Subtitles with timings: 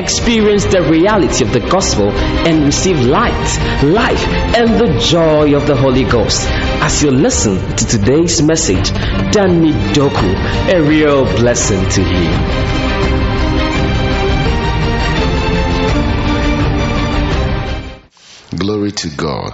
[0.00, 4.26] experience the reality of the gospel and receive light, life,
[4.56, 6.48] and the joy of the Holy Ghost.
[6.48, 8.90] As you listen to today's message,
[9.30, 10.34] Danny Doku,
[10.72, 12.30] a real blessing to you.
[18.58, 19.52] Glory to God.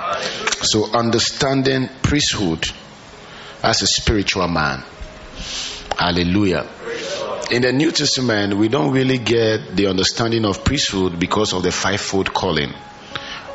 [0.63, 2.67] So, understanding priesthood
[3.63, 4.83] as a spiritual man.
[5.99, 6.67] Hallelujah.
[7.49, 11.71] In the New Testament, we don't really get the understanding of priesthood because of the
[11.71, 12.73] fivefold calling.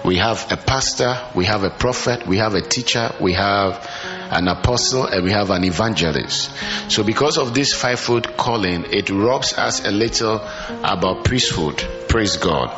[0.06, 3.86] We have a pastor, we have a prophet, we have a teacher, we have
[4.32, 6.52] an apostle, and we have an evangelist.
[6.88, 11.86] So, because of this fivefold calling, it robs us a little about priesthood.
[12.08, 12.70] Praise God.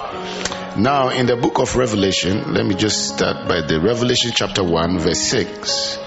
[0.80, 4.98] Now, in the book of Revelation, let me just start by the Revelation chapter 1,
[4.98, 6.00] verse 6.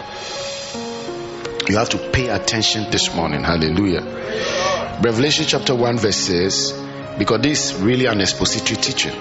[1.69, 3.45] You have to pay attention this morning.
[3.45, 4.66] Hallelujah.
[5.03, 6.73] Revelation chapter 1, verse 6,
[7.19, 9.13] because this is really an expository teaching.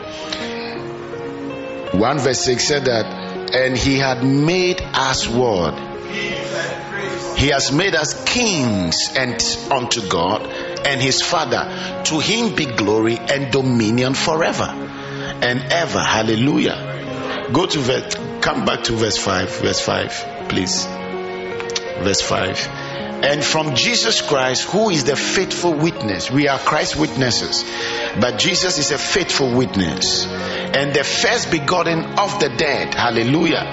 [1.92, 3.06] 1 verse 6 said that,
[3.54, 5.78] and he had made us what?
[7.38, 9.42] He has made us kings and
[9.72, 10.48] unto God
[10.86, 12.04] and his Father.
[12.06, 16.00] To him be glory and dominion forever and ever.
[16.00, 17.50] Hallelujah.
[17.52, 19.60] Go to verse, come back to verse 5.
[19.60, 20.86] Verse 5, please.
[20.86, 23.05] Verse 5.
[23.24, 26.30] And from Jesus Christ, who is the faithful witness.
[26.30, 27.64] We are Christ's witnesses,
[28.20, 30.26] but Jesus is a faithful witness.
[30.28, 32.94] And the first begotten of the dead.
[32.94, 33.64] Hallelujah.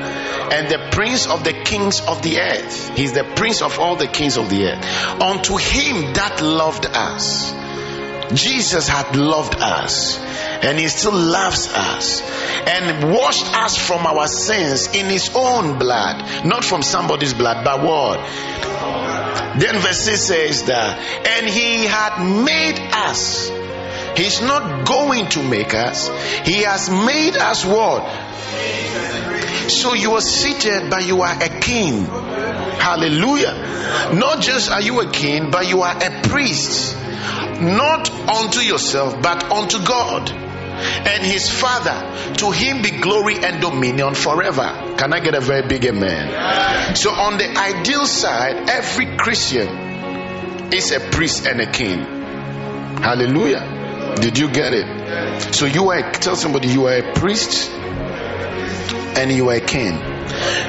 [0.53, 2.97] And the prince of the kings of the earth.
[2.97, 5.21] He's the prince of all the kings of the earth.
[5.21, 7.53] Unto him that loved us.
[8.35, 10.19] Jesus had loved us
[10.63, 16.45] and he still loves us and washed us from our sins in his own blood,
[16.45, 18.21] not from somebody's blood, but what?
[19.59, 23.51] Then verse 6 says that, and he had made us.
[24.17, 26.09] He's not going to make us,
[26.45, 28.03] he has made us what?
[29.71, 32.05] So you are seated, but you are a king.
[32.05, 34.13] Hallelujah.
[34.15, 36.97] Not just are you a king, but you are a priest
[37.63, 40.42] not unto yourself, but unto God
[40.83, 42.35] and his Father.
[42.37, 44.95] To him be glory and dominion forever.
[44.99, 46.97] Can I get a very big amen?
[46.97, 49.69] So, on the ideal side, every Christian
[50.73, 52.01] is a priest and a king.
[53.03, 54.17] Hallelujah.
[54.21, 55.55] Did you get it?
[55.55, 59.95] So, you are, tell somebody you are a priest and you are a king.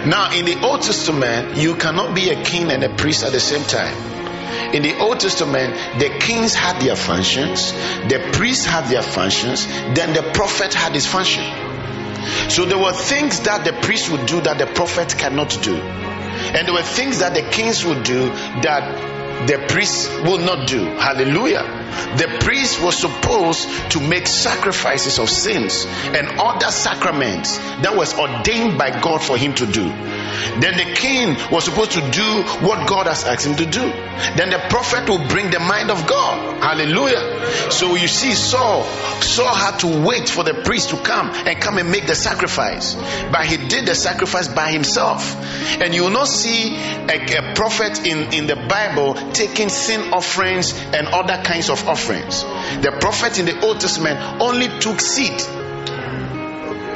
[0.06, 3.40] Now, in the Old Testament, you cannot be a king and a priest at the
[3.40, 4.13] same time.
[4.74, 7.72] In the Old Testament, the kings had their functions,
[8.08, 11.44] the priests had their functions, then the prophet had his function.
[12.50, 15.76] So there were things that the priest would do that the prophet cannot do.
[15.76, 18.30] And there were things that the kings would do
[18.62, 20.86] that the priests will not do.
[20.86, 21.83] Hallelujah.
[22.18, 28.78] The priest was supposed to make sacrifices of sins and other sacraments that was ordained
[28.78, 29.84] by God for him to do.
[29.84, 33.82] Then the king was supposed to do what God has asked him to do.
[33.82, 36.62] Then the prophet will bring the mind of God.
[36.62, 37.72] Hallelujah.
[37.72, 38.84] So you see, Saul,
[39.22, 42.96] Saul had to wait for the priest to come and come and make the sacrifice.
[42.96, 45.36] But he did the sacrifice by himself.
[45.82, 50.74] And you will not see a, a prophet in, in the Bible taking sin offerings
[50.74, 52.44] and other kinds of offerings.
[52.44, 55.42] The prophet in the Old Testament only took seed.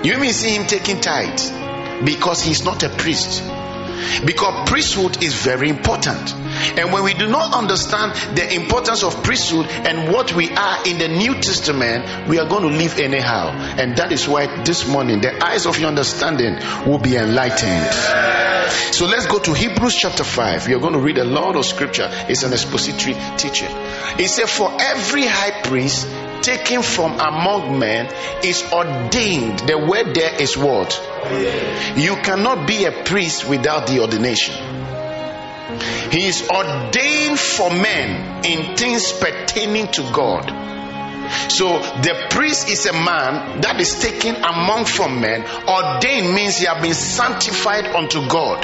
[0.06, 3.44] You may see him taking tithe because he's not a priest.
[4.26, 6.34] Because priesthood is very important.
[6.78, 10.98] And when we do not understand the importance of priesthood and what we are in
[10.98, 13.50] the New Testament, we are going to live anyhow.
[13.78, 17.94] And that is why this morning the eyes of your understanding will be enlightened.
[18.92, 20.68] So let's go to Hebrews chapter 5.
[20.68, 22.10] You're going to read a lot of scripture.
[22.28, 23.70] It's an expository teaching.
[24.20, 26.08] It said, For every high priest
[26.42, 29.60] taken from among men is ordained.
[29.60, 31.00] The word there is what?
[31.96, 34.56] You cannot be a priest without the ordination.
[36.12, 40.68] He is ordained for men in things pertaining to God.
[41.52, 45.44] So the priest is a man that is taken among from men.
[45.68, 48.62] Ordained means he has been sanctified unto God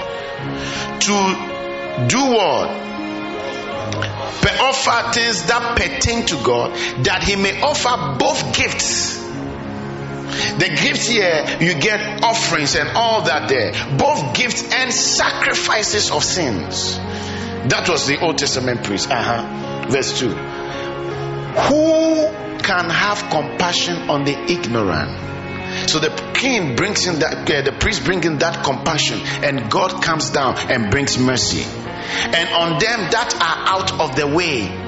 [1.01, 2.92] to do what?
[4.59, 6.75] Offer things that pertain to God,
[7.05, 9.21] that He may offer both gifts.
[10.33, 16.23] The gifts here, you get offerings and all that there, both gifts and sacrifices of
[16.23, 16.97] sins.
[16.97, 19.09] That was the Old Testament priest.
[19.09, 19.87] Uh-huh.
[19.89, 20.29] Verse 2.
[20.29, 22.27] Who
[22.63, 25.89] can have compassion on the ignorant?
[25.89, 30.03] So the king brings in that, uh, the priest brings in that compassion, and God
[30.03, 31.65] comes down and brings mercy.
[32.33, 34.83] And on them that are out of the way,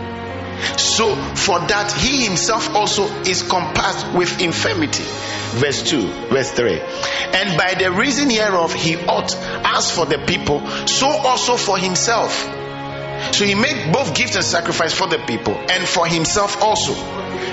[0.77, 5.03] So, for that, he himself also is compassed with infirmity.
[5.59, 6.79] Verse 2, verse 3.
[6.79, 12.33] And by the reason hereof, he ought, as for the people, so also for himself.
[13.31, 16.93] So he made both gifts and sacrifice for the people and for himself also.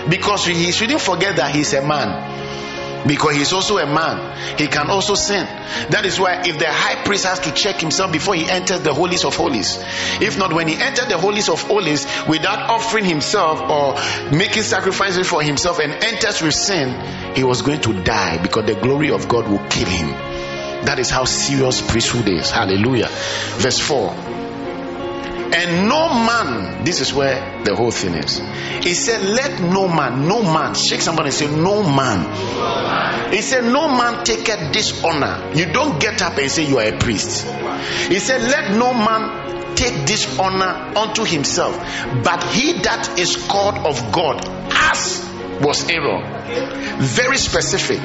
[0.08, 2.61] Because he shouldn't forget that he's a man
[3.06, 4.58] because he's also a man.
[4.58, 5.46] He can also sin.
[5.90, 8.92] That is why if the high priest has to check himself before he enters the
[8.92, 9.78] holies of holies
[10.20, 15.28] if not when he entered the holies of holies without offering himself or making sacrifices
[15.28, 19.28] for himself and enters with sin he was going to die because the glory of
[19.28, 20.08] god will kill him.
[20.84, 22.50] That is how serious priesthood is.
[22.50, 23.08] Hallelujah.
[23.58, 24.31] Verse 4
[25.54, 28.38] and no man, this is where the whole thing is.
[28.82, 33.32] He said, Let no man, no man, shake somebody and say, No man.
[33.32, 35.52] He said, No man take taketh dishonor.
[35.54, 37.46] You don't get up and say you are a priest.
[38.08, 41.76] He said, Let no man take dishonor unto himself,
[42.24, 45.28] but he that is called of God, as
[45.60, 46.98] was Aaron.
[47.00, 48.00] Very specific.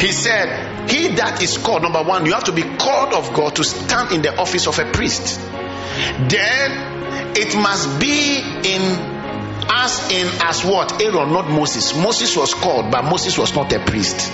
[0.00, 3.56] He said, He that is called, number one, you have to be called of God
[3.56, 5.40] to stand in the office of a priest
[6.28, 8.82] then it must be in
[9.70, 11.00] as in as what?
[11.02, 11.94] Aaron not moses.
[11.96, 14.32] Moses was called but moses was not a priest.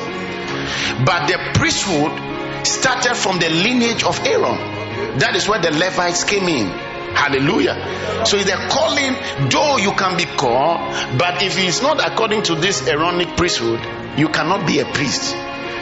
[1.05, 5.19] But the priesthood started from the lineage of aaron.
[5.19, 6.69] That is where the levites came in.
[7.15, 8.25] Hallelujah.
[8.27, 9.15] So the calling
[9.51, 10.81] though you can be called
[11.19, 13.81] but if it's not according to this aaronic priesthood
[14.19, 15.37] you cannot be a priest.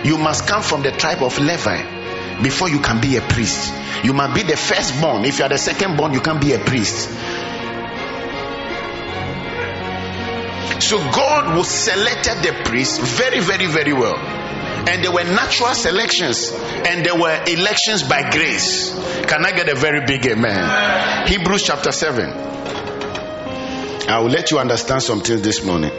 [0.05, 2.02] You must come from the tribe of levi
[2.43, 3.73] before you can be a priest.
[4.05, 5.25] You must be the firstborn.
[5.25, 7.09] If you are the secondborn, you can't be a priest.
[10.81, 14.17] So God was selected the priests very, very, very well.
[14.17, 18.91] And there were natural selections and there were elections by grace.
[19.27, 21.29] Can I get a very big amen?
[21.29, 22.29] Hebrews chapter 7.
[24.09, 25.93] I will let you understand something this morning.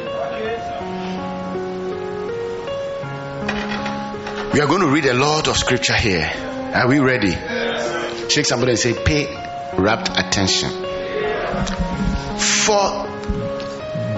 [4.53, 6.31] We are going to read a lot of scripture here.
[6.75, 7.31] Are we ready?
[8.29, 9.25] Shake somebody and say, pay
[9.79, 10.69] rapt attention.
[12.37, 12.85] For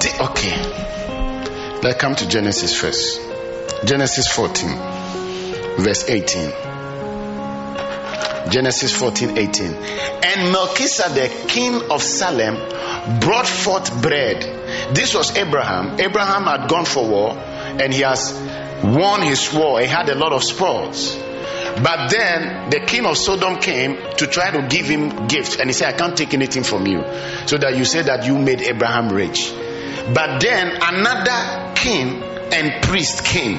[0.02, 1.80] the, okay.
[1.82, 3.22] Let's come to Genesis first.
[3.86, 4.78] Genesis 14,
[5.78, 6.52] verse 18.
[8.52, 9.68] Genesis 14, 18.
[9.74, 12.56] And Melchizedek, king of Salem,
[13.22, 14.42] brought forth bread.
[14.94, 15.98] This was Abraham.
[15.98, 18.34] Abraham had gone for war and he has
[18.84, 19.80] won his war.
[19.80, 21.16] He had a lot of spoils.
[21.16, 25.74] But then the king of Sodom came to try to give him gifts, and he
[25.74, 27.04] said, I can't take anything from you.
[27.48, 29.52] So that you say that you made Abraham rich.
[30.14, 32.24] But then another king
[32.54, 33.58] and priest came.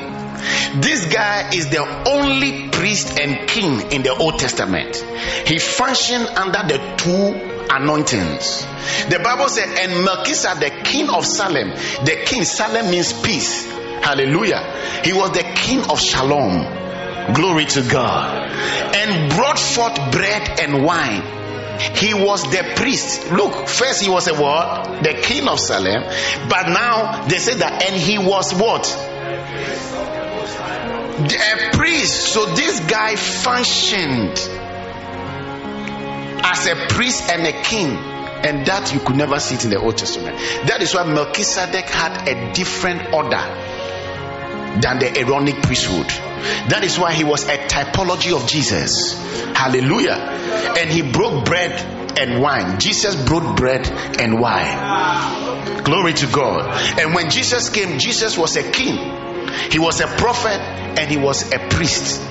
[0.81, 4.97] This guy is the only priest and king in the Old Testament.
[5.47, 8.65] He functioned under the two anointings.
[9.09, 11.71] The Bible said, and Melchizedek, the king of Salem,
[12.05, 13.67] the king, Salem means peace.
[14.03, 15.03] Hallelujah.
[15.05, 17.35] He was the king of Shalom.
[17.35, 18.51] Glory to God.
[18.95, 21.23] And brought forth bread and wine.
[21.97, 23.31] He was the priest.
[23.31, 25.03] Look, first he was a what?
[25.03, 26.05] The king of Salem.
[26.49, 28.87] But now they say that, and he was what?
[31.19, 32.33] A priest.
[32.33, 34.39] So this guy functioned
[36.45, 37.97] as a priest and a king
[38.47, 40.37] and that you could never see it in the Old Testament.
[40.69, 43.43] That is why Melchizedek had a different order
[44.81, 46.07] than the Aaronic priesthood.
[46.69, 49.15] That is why he was a typology of Jesus.
[49.55, 50.15] Hallelujah.
[50.79, 51.73] And he broke bread
[52.19, 52.79] and wine.
[52.79, 53.87] Jesus broke bread
[54.21, 55.85] and wine.
[55.85, 57.01] Glory to God.
[57.01, 58.97] And when Jesus came, Jesus was a king,
[59.71, 60.61] he was a prophet,
[60.99, 62.23] and he was a priest.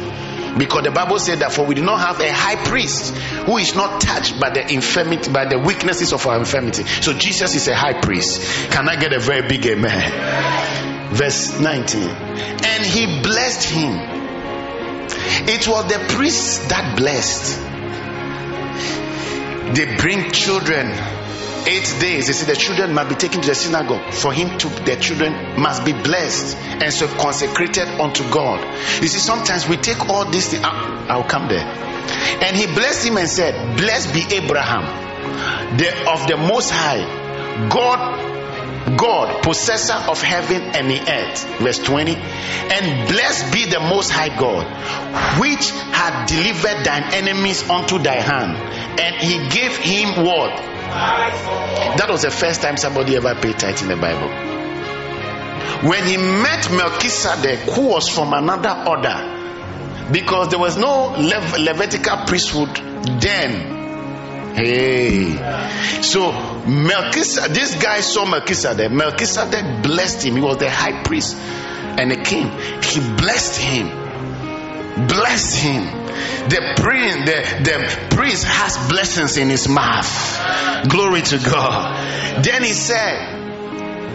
[0.58, 3.75] Because the Bible said that for we do not have a high priest who is
[3.75, 6.84] not touched by the infirmity, by the weaknesses of our infirmity.
[6.84, 8.41] So Jesus is a high priest.
[8.72, 10.95] Can I get a very big amen?
[11.15, 12.03] Verse 19.
[12.03, 13.93] And he blessed him.
[15.48, 17.62] It was the priests that blessed.
[19.75, 20.91] They bring children
[21.67, 22.27] eight days.
[22.27, 24.13] They say the children must be taken to the synagogue.
[24.13, 28.62] For him to, the children must be blessed and so consecrated unto God.
[29.01, 30.63] You see, sometimes we take all these things.
[30.63, 31.65] I'll, I'll come there.
[31.65, 38.35] And he blessed him and said, Blessed be Abraham, the, of the Most High, God
[38.98, 41.46] God, possessor of heaven and the earth.
[41.60, 42.16] Verse 20.
[42.16, 44.66] And blessed be the most high God,
[45.40, 48.58] which had delivered thine enemies unto thy hand.
[49.00, 50.52] And he gave him what?
[51.98, 54.30] That was the first time somebody ever paid tithe in the Bible.
[55.90, 62.18] When he met Melchizedek, who was from another order, because there was no Lev- Levitical
[62.25, 62.75] priesthood
[63.20, 64.56] then.
[64.56, 66.02] Hey.
[66.02, 66.32] So
[66.67, 68.91] Melchizedek, this guy saw Melchizedek.
[68.91, 70.36] Melchizedek blessed him.
[70.36, 72.50] He was the high priest and the king.
[72.81, 73.88] He blessed him.
[75.07, 75.84] Blessed him.
[76.50, 80.88] The priest, the, the priest has blessings in his mouth.
[80.88, 82.43] Glory to God.
[82.43, 83.36] Then he said,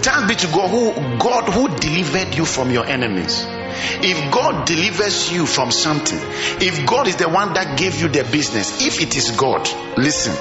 [0.02, 3.44] Thanks be to God who God who delivered you from your enemies.
[3.46, 6.18] If God delivers you from something,
[6.60, 10.34] if God is the one that gave you the business, if it is God, listen,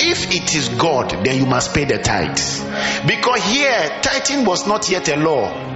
[0.00, 2.60] if it is God, then you must pay the tithes.
[3.06, 5.72] Because here, tithing was not yet a law.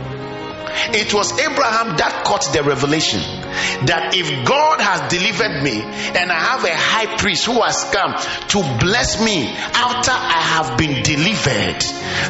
[0.90, 3.20] It was Abraham that caught the revelation
[3.86, 8.14] that if God has delivered me and I have a high priest who has come
[8.14, 11.82] to bless me after I have been delivered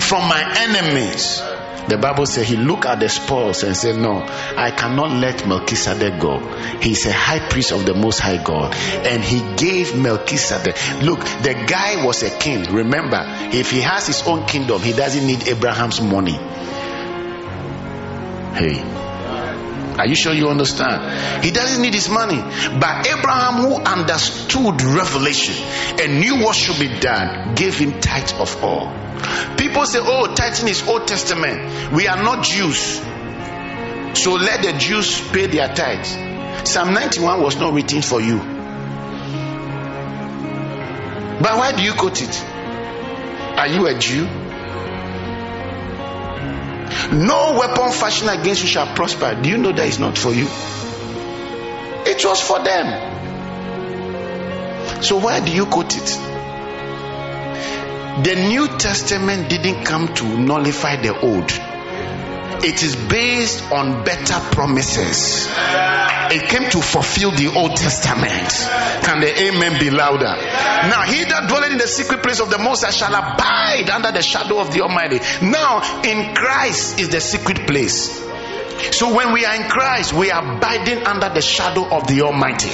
[0.02, 1.42] from my enemies,
[1.88, 6.20] the Bible says he looked at the spoils and said, No, I cannot let Melchizedek
[6.20, 6.38] go.
[6.80, 8.74] He's a high priest of the Most High God.
[8.74, 10.76] And he gave Melchizedek.
[11.02, 12.64] Look, the guy was a king.
[12.72, 16.38] Remember, if he has his own kingdom, he doesn't need Abraham's money.
[18.54, 19.07] Hey.
[19.98, 21.44] Are you sure you understand?
[21.44, 22.36] He doesn't need his money.
[22.36, 25.54] But Abraham, who understood revelation
[26.00, 28.92] and knew what should be done, gave him tithe of all.
[29.56, 31.92] People say, oh, tithing is Old Testament.
[31.92, 33.00] We are not Jews.
[34.14, 36.16] So let the Jews pay their tithes.
[36.70, 38.38] Psalm 91 was not written for you.
[41.40, 42.44] But why do you quote it?
[43.58, 44.26] Are you a Jew?
[47.12, 49.34] No weapon fashioned against you shall prosper.
[49.40, 50.46] Do you know that is not for you?
[52.06, 53.16] It was for them.
[55.02, 56.06] So why do you quote it?
[58.24, 61.50] The New Testament didn't come to nullify the old.
[62.64, 65.46] It is based on better promises.
[66.30, 68.50] It came to fulfill the Old Testament.
[69.04, 70.36] Can the amen be louder?
[70.88, 74.12] Now, he that dwelleth in the secret place of the Most High shall abide under
[74.12, 75.20] the shadow of the Almighty.
[75.42, 78.28] Now, in Christ is the secret place.
[78.92, 82.70] So when we are in Christ, we are abiding under the shadow of the Almighty.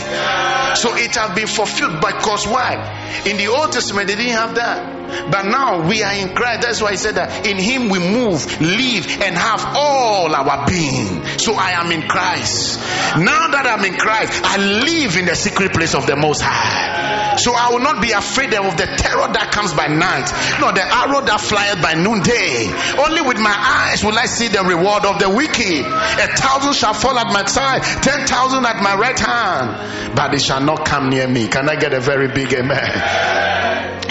[0.77, 3.23] So it has been fulfilled because why?
[3.25, 5.04] In the Old Testament, they didn't have that.
[5.31, 6.63] But now we are in Christ.
[6.63, 11.25] That's why he said that in him we move, live, and have all our being.
[11.39, 12.79] So I am in Christ.
[13.19, 17.37] Now that I'm in Christ, I live in the secret place of the Most High.
[17.37, 20.31] So I will not be afraid of the terror that comes by night,
[20.61, 22.71] nor the arrow that flieth by noonday.
[22.99, 25.85] Only with my eyes will I see the reward of the wicked.
[25.85, 30.39] A thousand shall fall at my side, ten thousand at my right hand, but they
[30.39, 31.49] shall not come near me.
[31.49, 33.64] Can I get a very big amen?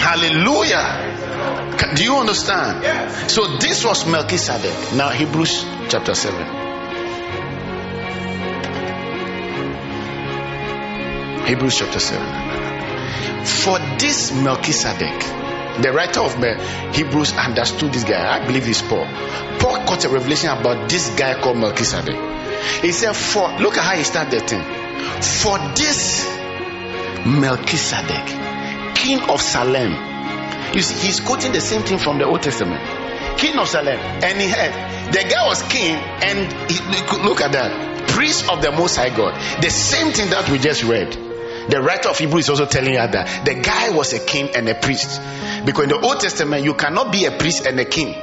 [0.03, 0.85] Hallelujah.
[1.95, 3.31] Do you understand?
[3.31, 4.93] So this was Melchizedek.
[4.95, 6.45] Now Hebrews chapter 7.
[11.47, 13.45] Hebrews chapter 7.
[13.45, 15.21] For this Melchizedek,
[15.81, 16.35] the writer of
[16.93, 18.39] Hebrews understood this guy.
[18.39, 19.07] I believe he's Paul.
[19.59, 22.17] Paul got a revelation about this guy called Melchizedek.
[22.81, 24.63] He said, For look at how he started the thing.
[25.21, 26.25] For this
[27.25, 28.52] Melchizedek,
[28.95, 30.75] king of Salem.
[30.75, 32.81] You see, he's quoting the same thing from the Old Testament.
[33.37, 33.99] King of Salem.
[33.99, 36.79] And he had the guy was king, and he,
[37.23, 38.07] look at that.
[38.09, 39.35] Priest of the Most High God.
[39.61, 41.11] The same thing that we just read.
[41.69, 44.67] The writer of Hebrew is also telling us that the guy was a king and
[44.67, 45.21] a priest.
[45.65, 48.15] Because in the Old Testament, you cannot be a priest and a king.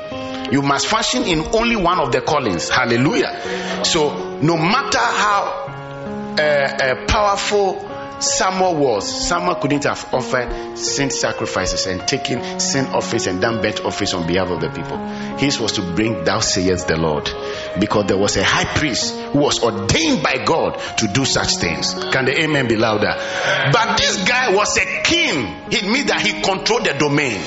[0.53, 2.69] You must function in only one of the callings.
[2.69, 3.85] Hallelujah.
[3.85, 7.90] So, no matter how uh, uh, powerful
[8.21, 13.85] Samuel was, Samuel couldn't have offered sin sacrifices and taken sin office and done burnt
[13.85, 14.99] office on behalf of the people.
[15.39, 17.31] His was to bring thou sayest the Lord.
[17.79, 21.95] Because there was a high priest who was ordained by God to do such things.
[21.95, 23.15] Can the amen be louder?
[23.73, 25.57] But this guy was a king.
[25.71, 27.41] It means that he controlled the domain.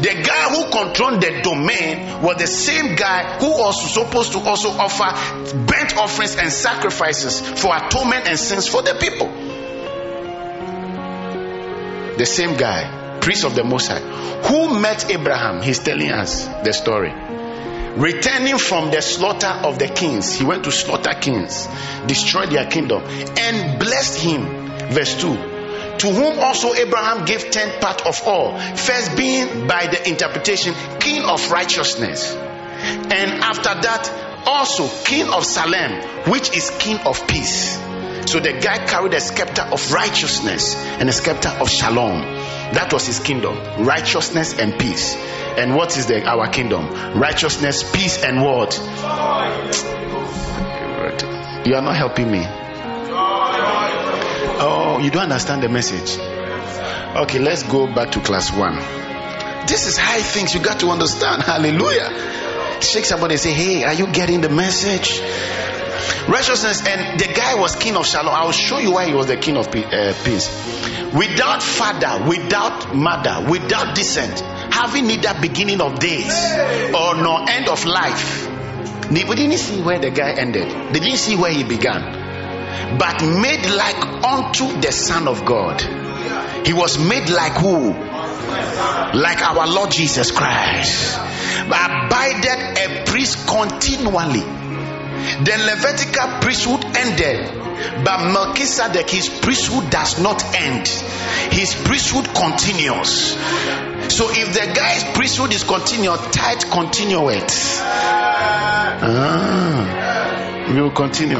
[0.00, 4.70] The guy who controlled the domain was the same guy who was supposed to also
[4.70, 9.49] offer burnt offerings and sacrifices for atonement and sins for the people
[12.18, 14.00] the same guy, priest of the Most High,
[14.48, 15.62] who met Abraham.
[15.62, 17.12] He's telling us the story.
[17.96, 21.68] Returning from the slaughter of the kings, he went to slaughter kings,
[22.06, 24.68] destroy their kingdom, and blessed him.
[24.90, 25.58] Verse 2
[26.00, 31.22] to whom also Abraham gave tenth part of all, first being by the interpretation king
[31.24, 36.00] of righteousness, and after that also king of Salem,
[36.30, 37.78] which is king of peace.
[38.26, 42.20] So the guy carried a scepter of righteousness and a scepter of shalom.
[42.72, 45.16] That was his kingdom righteousness and peace.
[45.16, 47.18] And what is the, our kingdom?
[47.18, 48.78] Righteousness, peace, and what?
[51.66, 52.42] You are not helping me.
[54.62, 56.18] Oh, you don't understand the message.
[57.16, 58.76] Okay, let's go back to class one.
[59.66, 61.42] This is high things you got to understand.
[61.46, 62.80] Hallelujah.
[62.80, 65.20] Shake somebody and say, Hey, are you getting the message?
[66.28, 68.34] Righteousness, and the guy was king of Shalom.
[68.34, 70.48] I'll show you why he was the king of uh, peace.
[71.14, 74.40] Without father, without mother, without descent,
[74.72, 76.32] having neither beginning of days
[76.94, 78.48] or nor end of life.
[79.10, 80.70] We didn't see where the guy ended.
[80.94, 82.96] They didn't see where he began.
[82.96, 85.80] But made like unto the Son of God.
[86.64, 87.90] He was made like who?
[87.90, 91.18] Like our Lord Jesus Christ.
[91.68, 94.59] But abided a priest continually.
[95.44, 97.60] The Levitical priesthood ended.
[98.04, 100.86] But Melchizedek, his priesthood does not end.
[101.52, 103.36] His priesthood continues.
[104.12, 107.80] So if the guy's priesthood is continued, tithe continueth.
[109.02, 111.38] Ah, we will continue.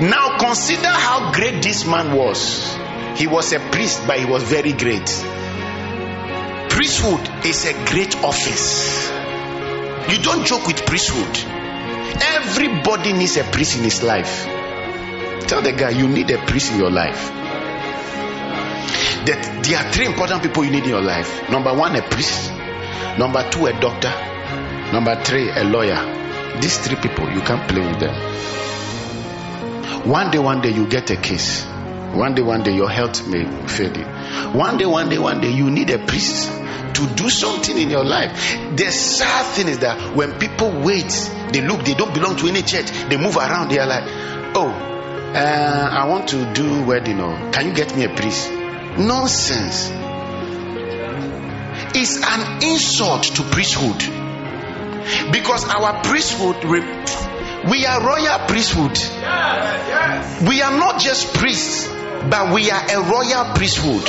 [0.00, 2.74] Now consider how great this man was.
[3.16, 5.06] He was a priest, but he was very great.
[6.70, 9.10] Priesthood is a great office.
[10.08, 11.55] You don't joke with priesthood.
[12.22, 14.44] Everybody needs a priest in his life.
[15.46, 17.30] Tell the guy you need a priest in your life.
[19.26, 21.48] That there are three important people you need in your life.
[21.50, 22.50] Number one, a priest.
[23.18, 24.12] Number two, a doctor.
[24.92, 25.98] Number three, a lawyer.
[26.60, 28.14] These three people, you can't play with them.
[30.08, 31.66] One day, one day, you get a case.
[32.16, 34.04] One day, one day, your health may fail you.
[34.58, 36.50] One day, one day, one day, you need a priest
[36.94, 38.32] to do something in your life.
[38.74, 41.12] The sad thing is that when people wait,
[41.52, 44.04] they look, they don't belong to any church, they move around, they are like,
[44.56, 48.50] oh, uh, I want to do wedding, or can you get me a priest?
[48.50, 49.90] Nonsense.
[51.94, 53.98] It's an insult to priesthood
[55.32, 56.64] because our priesthood
[57.68, 58.98] we are royal priesthood
[60.48, 61.88] we are not just priests
[62.30, 64.02] but we are a royal priesthood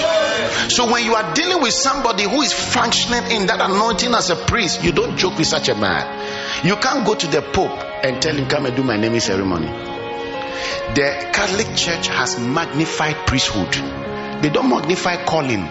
[0.71, 4.35] so when you are dealing with somebody who is functioning in that anointing as a
[4.35, 8.21] priest you don't joke with such a man you can't go to the pope and
[8.21, 13.71] tell him come and do my naming ceremony the catholic church has magnified priesthood
[14.41, 15.61] they don't magnify calling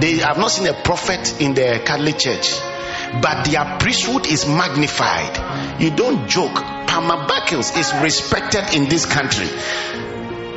[0.00, 2.58] they have not seen a prophet in the catholic church
[3.22, 5.80] but their priesthood is magnified.
[5.80, 6.54] You don't joke.
[6.54, 9.48] Palmer Buckles is respected in this country.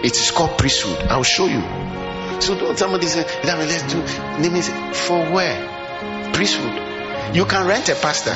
[0.04, 0.98] It is called priesthood.
[1.10, 1.62] I'll show you.
[2.42, 4.02] So don't somebody say, let's do
[4.42, 4.70] name is
[5.08, 6.34] for where?
[6.34, 7.36] Priesthood.
[7.36, 8.36] You can rent a pastor,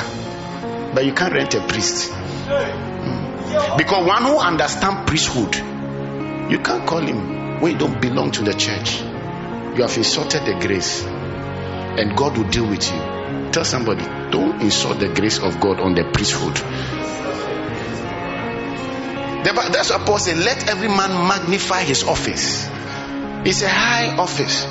[0.94, 2.12] but you can't rent a priest.
[2.12, 3.76] Hmm.
[3.76, 5.56] Because one who understands priesthood,
[6.50, 9.00] you can't call him when you don't belong to the church.
[9.00, 13.50] You have insulted the grace, and God will deal with you.
[13.50, 16.56] Tell somebody, don't insult the grace of God on the priesthood.
[19.54, 22.66] That's what Paul said, let every man magnify his office.
[23.44, 24.66] It's a high office,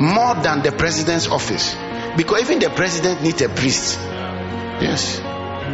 [0.00, 1.74] more than the president's office.
[2.16, 3.98] Because even the president needs a priest.
[4.80, 5.18] Yes.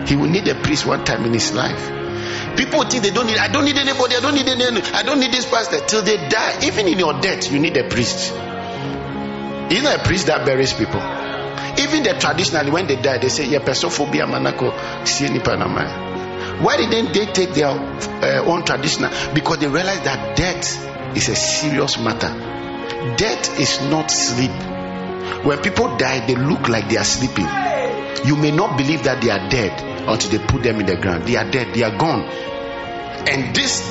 [0.08, 2.56] He will need a priest one time in his life.
[2.56, 5.20] People think they don't need, I don't need anybody, I don't need any, I don't
[5.20, 6.60] need this pastor till they die.
[6.64, 8.32] Even in your death, you need a priest.
[9.82, 11.00] Know a priest that buries people.
[11.82, 14.70] Even the traditionally, when they die, they say, yeah, pesophobia manako
[16.62, 19.10] Why didn't they take their uh, own traditional?
[19.34, 22.30] Because they realized that death is a serious matter.
[23.16, 24.52] Death is not sleep.
[25.44, 27.48] When people die, they look like they are sleeping.
[28.24, 29.72] You may not believe that they are dead
[30.08, 31.24] until they put them in the ground.
[31.24, 32.22] They are dead, they are gone.
[32.22, 33.82] And this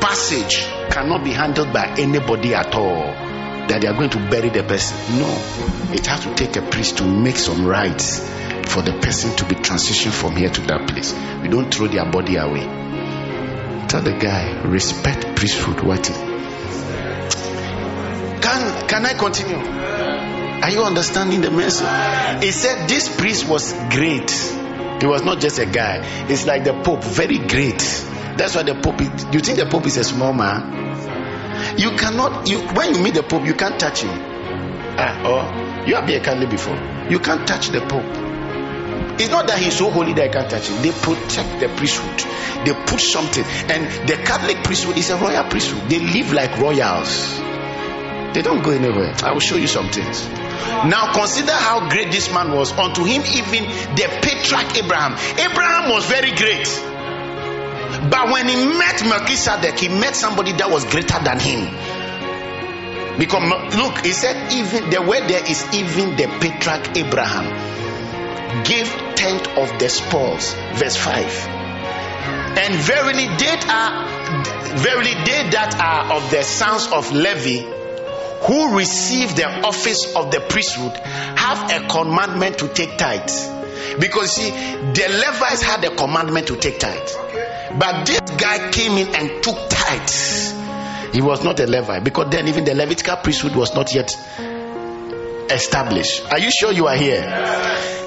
[0.00, 3.04] passage cannot be handled by anybody at all
[3.68, 5.18] that they are going to bury the person.
[5.18, 5.28] No,
[5.94, 8.20] it has to take a priest to make some rites
[8.68, 11.14] for the person to be transitioned from here to that place.
[11.42, 12.64] We don't throw their body away.
[13.88, 15.80] Tell the guy, respect priesthood.
[15.80, 16.16] What is?
[18.42, 19.56] Can can I continue?
[20.62, 22.44] Are you understanding the message?
[22.44, 24.30] He said this priest was great.
[25.00, 26.02] He was not just a guy.
[26.28, 27.78] It's like the Pope, very great.
[28.36, 29.00] That's why the Pope.
[29.00, 31.78] Is, you think the Pope is a small man?
[31.78, 34.10] You cannot, you when you meet the Pope, you can't touch him.
[35.00, 36.76] Ah, or you have been a Catholic before.
[37.08, 38.27] You can't touch the Pope.
[39.18, 40.80] It's not that he's so holy that I can't touch him.
[40.82, 42.18] They protect the priesthood.
[42.64, 43.44] They put something.
[43.68, 45.88] And the Catholic priesthood is a royal priesthood.
[45.90, 47.38] They live like royals.
[48.34, 49.14] They don't go anywhere.
[49.24, 50.26] I will show you some things.
[50.86, 52.70] Now consider how great this man was.
[52.72, 53.64] Unto him, even
[53.96, 55.14] the patriarch Abraham.
[55.38, 56.68] Abraham was very great.
[58.10, 61.66] But when he met Melchizedek, he met somebody that was greater than him.
[63.18, 63.42] Because
[63.74, 67.78] look, he said, even the word there is even the patriarch Abraham
[68.64, 70.54] gave tenth of the spoils.
[70.74, 71.24] Verse 5.
[72.58, 74.18] And verily they are
[74.78, 77.78] verily they that are of the sons of Levi
[78.46, 83.48] who receive the office of the priesthood have a commandment to take tithes.
[83.98, 87.16] Because see, the Levites had a commandment to take tithes.
[87.78, 90.54] But this guy came in and took tithes.
[91.12, 94.14] He was not a Levite because then even the Levitical priesthood was not yet
[95.50, 96.30] established.
[96.30, 97.97] Are you sure you are here?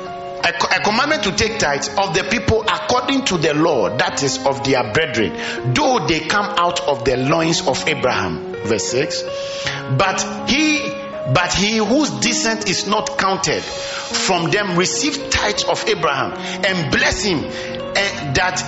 [0.44, 4.64] A, commandment to take tithes of the people according to the law, that is of
[4.64, 5.34] their brethren,
[5.74, 8.54] though they come out of the loins of Abraham.
[8.64, 9.24] Verse 6.
[9.98, 10.80] But he
[11.34, 17.24] but he whose descent is not counted from them received tithes of Abraham and bless
[17.24, 18.62] him and eh, that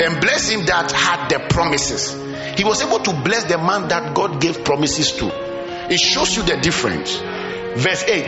[0.00, 2.12] and bless him that had the promises.
[2.56, 5.30] He was able to bless the man that God gave promises to.
[5.90, 7.16] It shows you the difference.
[7.16, 8.24] Verse 8,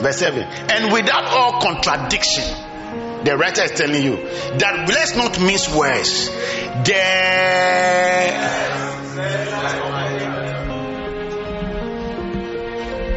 [0.00, 0.42] verse 7.
[0.42, 2.44] And without all contradiction,
[3.24, 4.16] the writer is telling you
[4.58, 6.28] that let's not miss words.
[6.84, 7.02] The,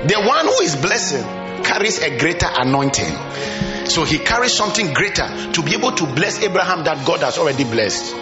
[0.07, 1.23] the one who is blessing
[1.63, 3.85] carries a greater anointing.
[3.85, 7.63] So he carries something greater to be able to bless Abraham that God has already
[7.63, 8.15] blessed.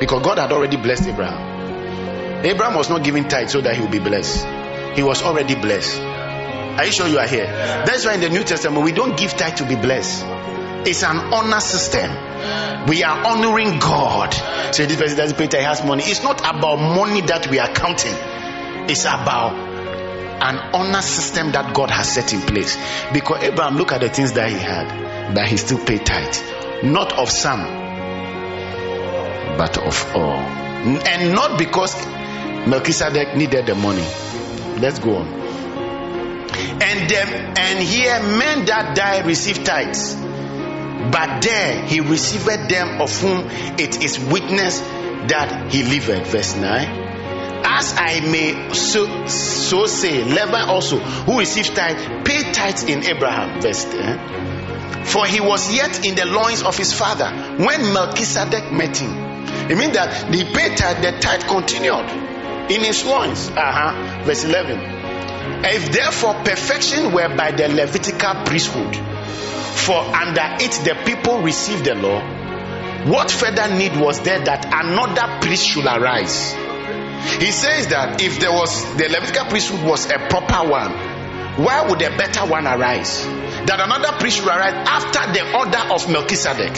[0.00, 2.44] Because God had already blessed Abraham.
[2.44, 4.46] Abraham was not giving tithe so that he would be blessed.
[4.96, 6.00] He was already blessed.
[6.80, 7.44] Are you sure you are here?
[7.44, 10.24] That's why in the New Testament we don't give tithe to be blessed.
[10.88, 12.10] It's an honor system.
[12.88, 14.32] We are honoring God.
[14.74, 16.04] So this person doesn't pay tithe, has money.
[16.04, 18.14] It's not about money that we are counting.
[18.88, 19.52] It's about
[20.40, 22.78] an honor system that God has set in place.
[23.12, 26.34] Because Abraham, look at the things that he had, that he still paid tithe.
[26.82, 27.60] Not of some,
[29.58, 30.32] but of all.
[30.32, 31.94] And not because
[32.66, 34.06] Melchizedek needed the money.
[34.80, 35.39] Let's go on.
[36.82, 43.20] And them, and here men that die receive tithes, but there he received them of
[43.20, 43.46] whom
[43.78, 46.26] it is witness that he lived.
[46.28, 47.10] Verse 9
[47.62, 53.60] as I may so, so say, Levi also, who received tithe, paid tithes in Abraham.
[53.60, 55.04] Verse 10.
[55.04, 57.30] For he was yet in the loins of his father
[57.64, 59.12] when Melchizedek met him.
[59.70, 62.08] It means that the paid tithe, the tithe continued
[62.70, 63.48] in his loins.
[63.48, 64.24] Uh-huh.
[64.24, 64.89] Verse 11.
[65.62, 71.94] If therefore perfection were by the Levitical priesthood, for under it the people received the
[71.94, 72.20] law,
[73.10, 76.52] what further need was there that another priest should arise?
[77.38, 80.92] He says that if there was the Levitical priesthood was a proper one,
[81.62, 83.24] why would a better one arise?
[83.24, 86.76] That another priest should arise after the order of Melchizedek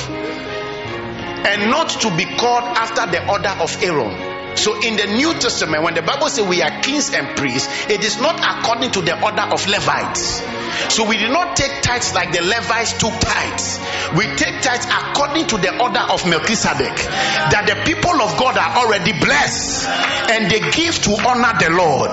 [1.44, 4.31] and not to be called after the order of Aaron.
[4.54, 8.04] So in the New Testament, when the Bible says we are kings and priests, it
[8.04, 10.42] is not according to the order of Levites.
[10.88, 13.78] So we did not take tithes like the Levites took tithes.
[14.16, 16.96] We take tithes according to the order of Melchizedek.
[17.52, 19.86] That the people of God are already blessed
[20.32, 22.12] and they give to honor the Lord.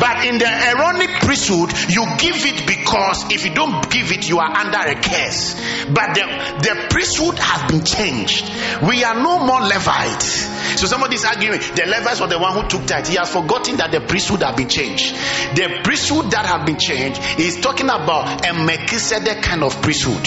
[0.00, 4.38] But in the Aaronic priesthood, you give it because if you don't give it, you
[4.38, 5.54] are under a curse.
[5.86, 6.24] But the,
[6.62, 8.50] the priesthood has been changed.
[8.82, 10.80] We are no more Levites.
[10.80, 13.06] So somebody is arguing the Levites were the one who took tithe.
[13.06, 15.14] He has forgotten that the priesthood have been changed.
[15.54, 20.26] The priesthood that have been changed is talking about a Melchizedek kind of priesthood.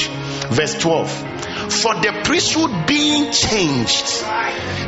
[0.52, 4.06] Verse 12 for the priesthood being changed.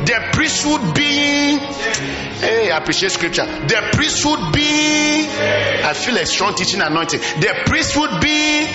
[0.06, 3.46] The priesthood being, hey, I appreciate scripture.
[3.46, 7.20] The priesthood being, I feel a strong teaching anointing.
[7.20, 8.66] The priesthood being,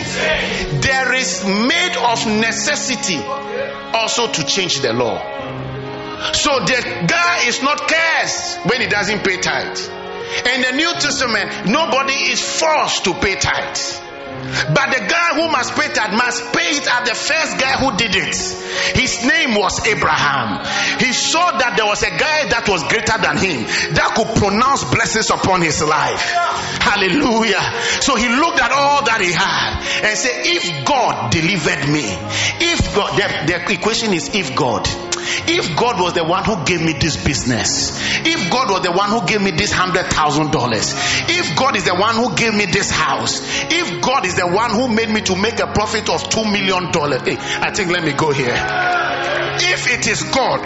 [0.82, 3.17] there is made of necessity
[3.93, 5.67] also to change the law.
[6.34, 9.80] So the guy is not cursed when he doesn't pay tithe.
[10.54, 13.78] In the New Testament, nobody is forced to pay tithe.
[14.38, 17.96] But the guy who must pay tithe must pay it at the first guy who
[17.98, 18.36] did it.
[18.96, 20.64] His name was Abraham.
[21.00, 23.64] He saw that there was a guy that was greater than him
[23.96, 26.22] that could pronounce blessings upon his life.
[26.82, 27.62] Hallelujah.
[28.02, 32.06] So he looked at all that he had and said, If God delivered me,
[32.62, 34.86] if God, the, the equation is if God
[35.48, 39.10] if God was the one who gave me this business, if God was the one
[39.10, 40.94] who gave me this hundred thousand dollars,
[41.30, 44.72] if God is the one who gave me this house, if God is the one
[44.72, 48.04] who made me to make a profit of two million dollars, hey, I think let
[48.04, 48.56] me go here.
[49.60, 50.66] If it is God,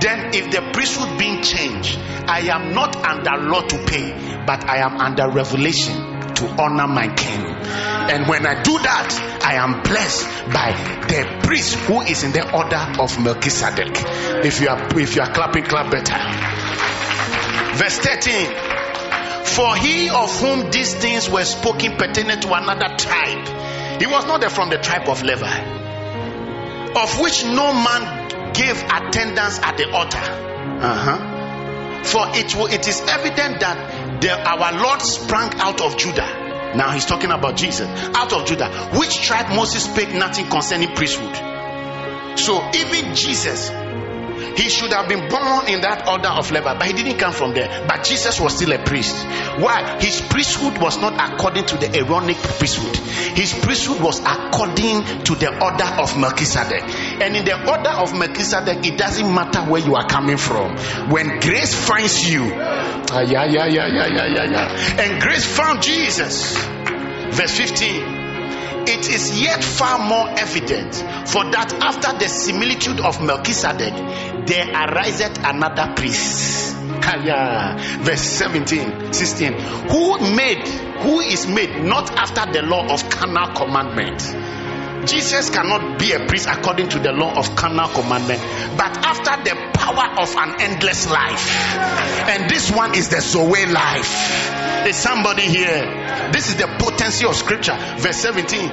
[0.00, 4.12] then if the priesthood being changed, I am not under law to pay,
[4.46, 7.44] but I am under revelation to honor my king.
[8.10, 10.72] And when I do that, I am blessed by
[11.08, 13.92] the priest who is in the order of Melchizedek.
[14.44, 16.18] If you are if you are clapping, clap better.
[17.76, 18.68] Verse 13.
[19.44, 24.44] For he of whom these things were spoken pertained to another tribe, he was not
[24.52, 25.58] from the tribe of Levi,
[26.94, 30.18] of which no man gave attendance at the altar.
[30.18, 32.04] Uh-huh.
[32.04, 36.72] For it, it is evident that the, our Lord sprang out of Judah.
[36.76, 37.88] Now he's talking about Jesus.
[38.14, 38.90] Out of Judah.
[38.94, 41.34] Which tribe Moses spake nothing concerning priesthood.
[42.38, 43.70] So even Jesus,
[44.56, 47.54] he should have been born in that order of level, but he didn't come from
[47.54, 47.86] there.
[47.86, 49.16] But Jesus was still a priest.
[49.58, 49.98] Why?
[50.00, 52.96] His priesthood was not according to the Aaronic priesthood.
[53.36, 56.82] His priesthood was according to the order of Melchizedek.
[57.22, 60.76] And in the order of Melchizedek, it doesn't matter where you are coming from.
[61.10, 65.02] When grace finds you, ah, yeah, yeah, yeah, yeah, yeah, yeah, yeah.
[65.02, 66.56] And grace found Jesus.
[67.30, 68.17] Verse 15
[68.88, 70.94] it is yet far more evident
[71.28, 73.92] for that after the similitude of Melchizedek,
[74.46, 76.74] there ariseth another priest.
[77.08, 79.52] Verse 17, 16.
[79.52, 80.66] Who made,
[81.00, 84.20] who is made not after the law of carnal commandment.
[85.08, 88.40] Jesus cannot be a priest according to the law of carnal commandment,
[88.76, 91.48] but after the power of an endless life.
[92.28, 94.86] And this one is the Zoe life.
[94.86, 96.30] Is somebody here?
[96.32, 97.76] This is the potency of scripture.
[97.96, 98.68] Verse 17.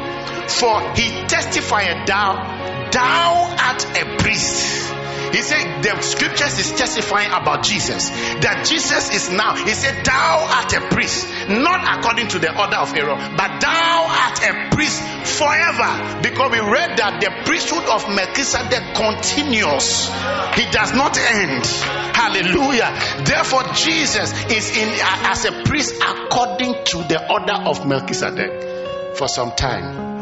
[0.50, 4.95] For he testified thou, thou art a priest
[5.36, 8.10] he said the scriptures is testifying about Jesus.
[8.40, 12.78] That Jesus is now, he said, Thou art a priest, not according to the order
[12.78, 15.04] of Aaron, but thou art a priest
[15.36, 16.24] forever.
[16.24, 20.08] Because we read that the priesthood of Melchizedek continues,
[20.56, 21.68] he does not end.
[22.16, 22.96] Hallelujah.
[23.28, 29.52] Therefore, Jesus is in as a priest according to the order of Melchizedek for some
[29.52, 30.15] time.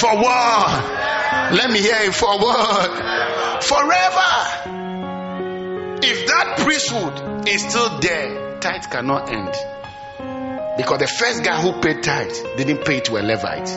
[0.00, 0.84] For what?
[1.52, 3.36] Let me hear it for what?
[3.62, 4.30] forever.
[6.02, 9.54] If that priesthood is still there, tithe cannot end.
[10.76, 13.68] Because the first guy who paid tithe didn't pay it to a Levite.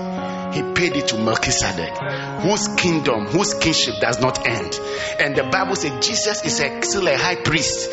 [0.54, 1.96] He paid it to Melchizedek,
[2.42, 4.78] whose kingdom, whose kingship does not end.
[5.20, 7.90] And the Bible says Jesus is a, still a high priest.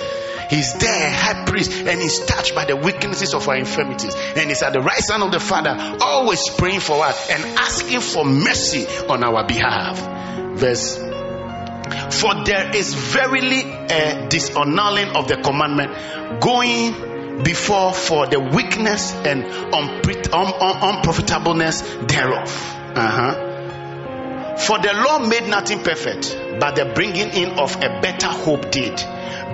[0.49, 4.15] He's there, high priest, and he's touched by the weaknesses of our infirmities.
[4.15, 8.01] And he's at the right hand of the Father, always praying for us and asking
[8.01, 9.99] for mercy on our behalf.
[10.59, 10.99] Verse
[12.11, 19.45] for there is verily a disannulling of the commandment going before for the weakness and
[19.45, 22.49] unpre- un- un- unprofitableness thereof.
[22.97, 24.57] Uh-huh.
[24.57, 28.97] For the law made nothing perfect, but the bringing in of a better hope did,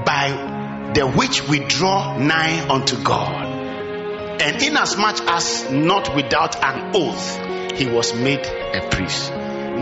[0.06, 0.51] by
[0.94, 4.40] the which we draw nigh unto God.
[4.40, 9.32] And inasmuch as not without an oath, he was made a priest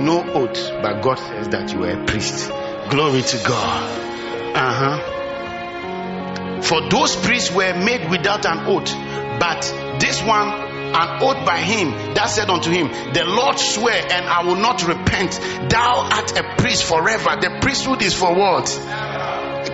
[0.00, 2.48] no oath, but God says that you are a priest.
[2.90, 4.56] Glory to God.
[4.56, 6.62] Uh huh.
[6.62, 8.92] For those priests were made without an oath,
[9.40, 9.62] but
[10.00, 14.44] this one, an oath by him that said unto him, The Lord swear, and I
[14.44, 15.32] will not repent.
[15.70, 17.36] Thou art a priest forever.
[17.40, 18.68] The priesthood is for what?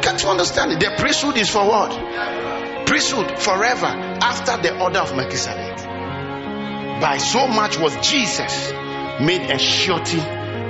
[0.07, 0.79] Can't you understand it?
[0.79, 1.91] The priesthood is for what?
[2.87, 5.79] Priesthood forever after the order of Melchizedek.
[7.01, 8.71] By so much was Jesus
[9.21, 10.21] made a surety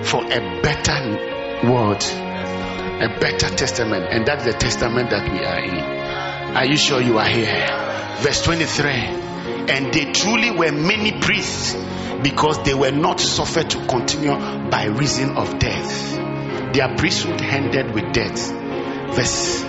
[0.08, 6.56] for a better word, a better testament, and that's the testament that we are in.
[6.56, 8.16] Are you sure you are here?
[8.20, 11.74] Verse 23 And they truly were many priests
[12.22, 14.34] because they were not suffered to continue
[14.70, 16.72] by reason of death.
[16.72, 18.64] Their priesthood ended with death.
[19.14, 19.62] Verse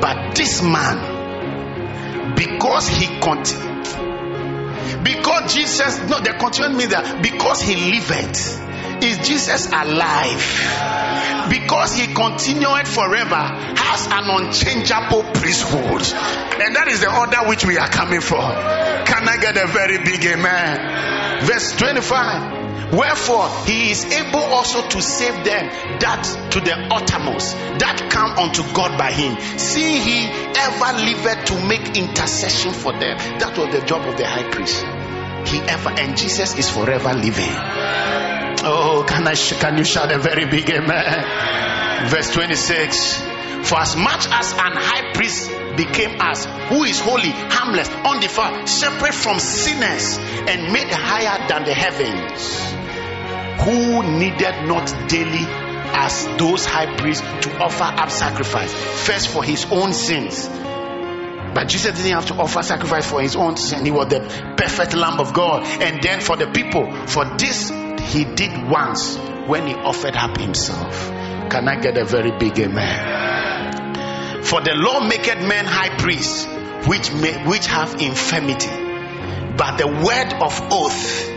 [0.00, 3.70] But this man, because he continued
[5.02, 8.60] because Jesus, no, the continuing means that because he liveth,
[9.02, 11.48] is Jesus alive?
[11.48, 16.04] Because he continued forever, has an unchangeable priesthood.
[16.60, 18.36] And that is the order which we are coming for.
[18.36, 21.46] Can I get a very big amen?
[21.46, 22.59] Verse 25.
[22.92, 28.62] Wherefore he is able also to save them that to the uttermost that come unto
[28.74, 29.38] God by him.
[29.58, 33.16] Seeing he ever liveth to make intercession for them.
[33.38, 34.82] That was the job of the high priest.
[35.46, 37.54] He ever and Jesus is forever living.
[38.62, 42.08] Oh, can I can you shout a very big amen?
[42.10, 43.22] Verse 26.
[43.70, 49.14] For as much as an high priest became us, who is holy, harmless, undefiled, separate
[49.14, 52.79] from sinners, and made higher than the heavens
[53.64, 55.44] who needed not daily
[55.92, 58.72] as those high priests to offer up sacrifice.
[58.72, 60.48] First for his own sins.
[61.52, 64.20] But jesus didn't have to offer sacrifice for his own sin he was the
[64.56, 65.64] perfect lamb of god.
[65.64, 67.70] And then for the people for this
[68.12, 71.08] he did once when he offered up himself.
[71.50, 74.44] Can i get a very big amen?
[74.44, 76.46] For the law maketh men high priests
[76.86, 78.70] which may, which have infirmity.
[79.56, 81.30] But the word of oath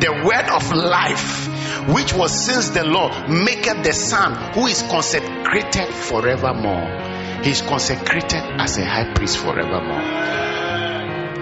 [0.00, 5.88] the word of life which was since the law maketh the Son who is consecrated
[5.88, 7.42] forevermore.
[7.42, 10.02] He's consecrated as a high priest forevermore.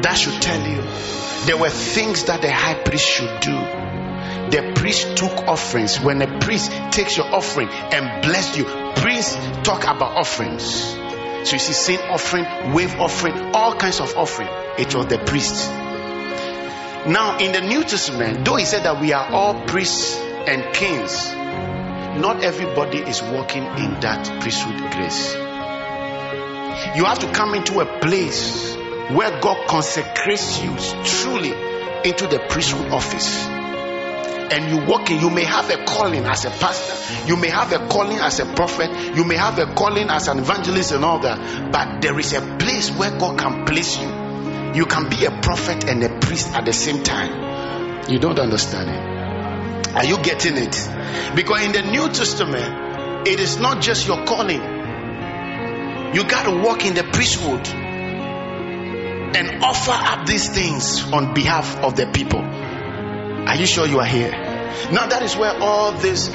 [0.03, 0.81] That should tell you
[1.47, 3.53] there were things that the high priest should do.
[4.51, 6.01] The priest took offerings.
[6.01, 8.65] When a priest takes your offering and bless you,
[8.97, 10.63] priests talk about offerings.
[11.45, 14.49] So you see, sin offering, wave offering, all kinds of offering.
[14.79, 15.69] It was the priest.
[17.07, 20.19] Now, in the New Testament, though he said that we are all priests
[20.49, 21.31] and kings,
[22.21, 25.35] not everybody is walking in that priesthood grace.
[26.97, 28.75] You have to come into a place
[29.11, 31.53] where God consecrates you truly
[32.09, 33.47] into the priesthood office.
[33.47, 37.71] And you walk in, you may have a calling as a pastor, you may have
[37.73, 41.19] a calling as a prophet, you may have a calling as an evangelist and all
[41.19, 44.09] that, but there is a place where God can place you.
[44.75, 48.11] You can be a prophet and a priest at the same time.
[48.11, 49.18] You don't understand it.
[49.95, 50.77] Are you getting it?
[51.35, 54.63] Because in the New Testament, it is not just your calling.
[56.15, 57.67] You got to walk in the priesthood
[59.37, 62.41] and offer up these things on behalf of the people.
[62.41, 64.31] Are you sure you are here?
[64.93, 66.33] Now, that is where all these uh,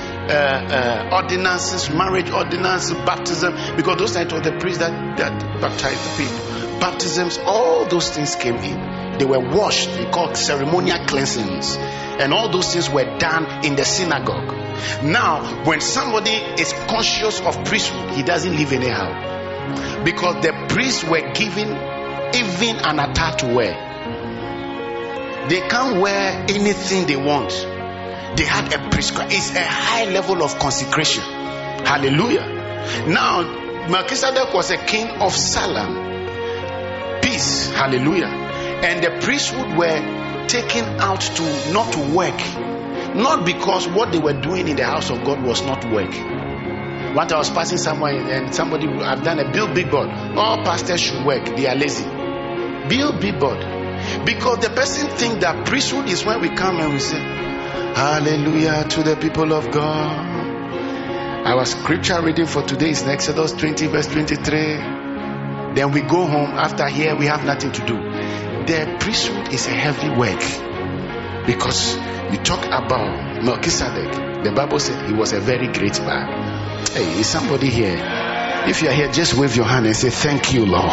[1.11, 6.23] uh, ordinances, marriage ordinances, baptism, because those times were the priests that, that baptized the
[6.23, 9.02] people, baptisms, all those things came in.
[9.19, 13.85] They were washed, they called ceremonial cleansings, and all those things were done in the
[13.85, 14.49] synagogue.
[15.03, 21.31] Now, when somebody is conscious of priesthood, he doesn't live anyhow, because the priests were
[21.33, 21.69] given
[22.35, 23.89] even an attire to wear.
[25.49, 27.51] They can't wear anything they want.
[28.35, 31.23] They had a prescribed, it's a high level of consecration.
[31.23, 33.05] Hallelujah.
[33.07, 33.43] Now,
[33.89, 37.21] Melchizedek was a king of Salem.
[37.21, 37.69] Peace.
[37.71, 38.42] Hallelujah.
[38.83, 42.39] And the priesthood were taken out to not work.
[43.15, 46.13] Not because what they were doing in the house of God was not work.
[47.15, 50.09] once I was passing somewhere and somebody have done a bill big board.
[50.09, 51.45] All pastors should work.
[51.45, 52.05] They are lazy.
[52.89, 53.59] Bill big board.
[54.25, 59.03] Because the person think that priesthood is when we come and we say, Hallelujah to
[59.03, 60.33] the people of God.
[61.45, 64.77] Our scripture reading for today is in Exodus 20, verse 23.
[65.75, 66.51] Then we go home.
[66.51, 68.12] After here, we have nothing to do.
[68.65, 70.39] The priesthood is a heavy work
[71.45, 71.97] because
[72.31, 74.43] you talk about Melchizedek.
[74.45, 76.87] The Bible said he was a very great man.
[76.87, 77.97] Hey, is somebody here?
[78.65, 80.89] If you are here, just wave your hand and say, Thank you, Lord.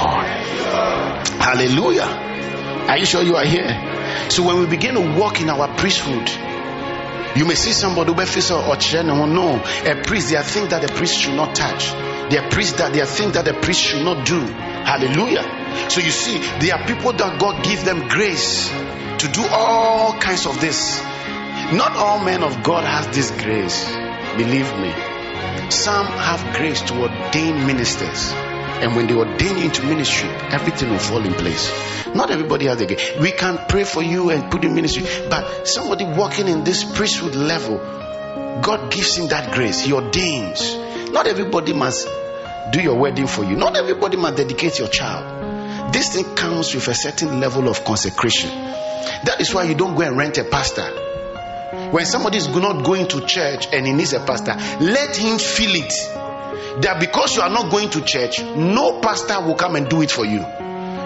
[1.38, 2.02] Hallelujah.
[2.88, 4.26] Are you sure you are here?
[4.30, 6.28] So when we begin to walk in our priesthood,
[7.36, 11.16] you may see somebody who or no, a priest, there are things that the priest
[11.16, 11.92] should not touch.
[12.32, 14.40] There are priests that there are things that the priest should not do.
[14.40, 15.59] Hallelujah.
[15.90, 20.46] So you see, there are people that God give them grace to do all kinds
[20.46, 21.00] of this.
[21.72, 23.86] Not all men of God has this grace.
[24.36, 24.92] Believe me.
[25.70, 28.32] Some have grace to ordain ministers.
[28.82, 31.70] And when they ordain you into ministry, everything will fall in place.
[32.14, 33.12] Not everybody has the grace.
[33.20, 37.34] We can pray for you and put in ministry, but somebody walking in this priesthood
[37.34, 37.76] level,
[38.62, 39.80] God gives him that grace.
[39.80, 40.76] He ordains.
[41.10, 42.08] Not everybody must
[42.72, 43.56] do your wedding for you.
[43.56, 45.39] Not everybody must dedicate your child.
[45.92, 48.50] This thing comes with a certain level of consecration.
[48.50, 50.88] That is why you don't go and rent a pastor.
[51.90, 55.74] When somebody is not going to church and he needs a pastor, let him feel
[55.74, 55.92] it
[56.82, 60.10] that because you are not going to church, no pastor will come and do it
[60.10, 60.38] for you.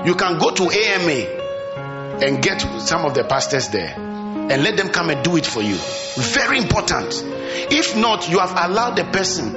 [0.04, 4.90] You can go to AMA and get some of the pastors there and let them
[4.90, 5.76] come and do it for you.
[5.76, 7.14] Very important.
[7.24, 9.52] If not, you have allowed the person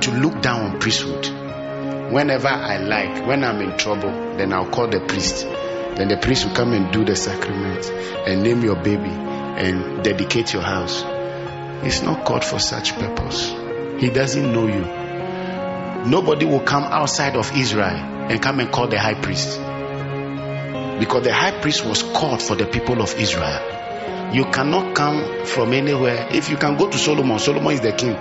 [0.00, 1.41] to look down on priesthood.
[2.12, 5.46] Whenever I like, when I'm in trouble, then I'll call the priest.
[5.46, 7.86] Then the priest will come and do the sacrament
[8.26, 11.02] and name your baby and dedicate your house.
[11.86, 13.48] It's not called for such purpose.
[13.98, 16.10] He doesn't know you.
[16.10, 17.96] Nobody will come outside of Israel
[18.28, 19.58] and come and call the high priest.
[21.00, 24.34] Because the high priest was called for the people of Israel.
[24.34, 26.28] You cannot come from anywhere.
[26.30, 28.12] If you can go to Solomon, Solomon is the king.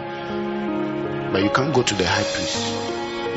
[1.33, 2.80] But you can't go to the high priest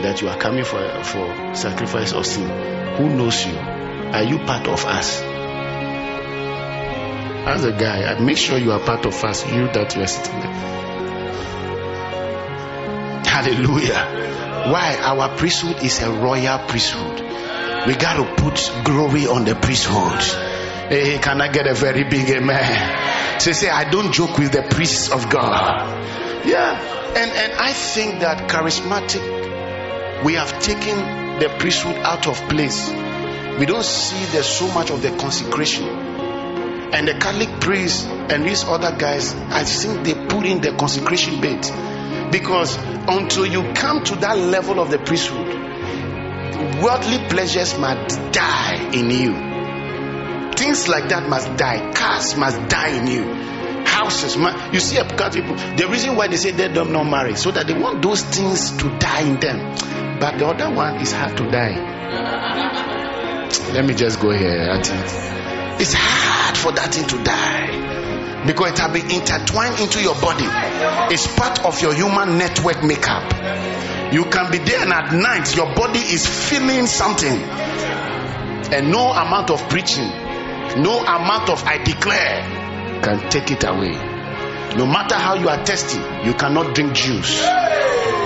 [0.02, 2.48] that you are coming for, for sacrifice of sin.
[2.96, 3.57] Who knows you?
[3.57, 5.21] Are you part of us?
[7.46, 10.06] As a guy, I make sure you are part of us, you that you are
[10.06, 10.52] sitting there.
[13.27, 14.71] Hallelujah.
[14.73, 14.96] Why?
[15.02, 17.21] Our priesthood is a royal priesthood.
[17.87, 20.23] We got to put glory on the priesthood.
[20.88, 23.40] Hey, can I get a very big amen?
[23.40, 26.46] So say, I don't joke with the priests of God.
[26.46, 26.79] Yeah.
[27.16, 29.44] And, and I think that charismatic,
[30.25, 32.90] we have taken the priesthood out of place.
[33.58, 35.85] We don't see there's so much of the consecration.
[35.87, 41.40] And the Catholic priests and these other guys, I think they put in the consecration
[41.40, 41.70] bit
[42.35, 45.46] Because until you come to that level of the priesthood,
[46.83, 50.52] worldly pleasures must die in you.
[50.52, 51.92] Things like that must die.
[51.92, 53.22] Cars must die in you.
[53.85, 54.37] Houses,
[54.72, 55.54] you see, a people.
[55.77, 58.77] The reason why they say they don't not marry, so that they want those things
[58.79, 60.04] to die in them.
[60.21, 61.92] But the other one is hard to die.
[63.73, 64.81] Let me just go here.
[65.81, 70.46] It's hard for that thing to die because it has been intertwined into your body.
[71.12, 73.33] It's part of your human network makeup.
[74.12, 79.50] You can be there and at night your body is feeling something, and no amount
[79.50, 80.08] of preaching,
[80.83, 82.42] no amount of I declare
[83.02, 83.92] can take it away.
[84.77, 87.40] No matter how you are thirsty, you cannot drink juice.